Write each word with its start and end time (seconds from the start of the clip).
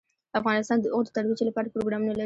افغانستان 0.39 0.77
د 0.81 0.85
اوښ 0.93 1.05
د 1.05 1.09
ترویج 1.15 1.39
لپاره 1.47 1.71
پروګرامونه 1.73 2.11
لري. 2.13 2.19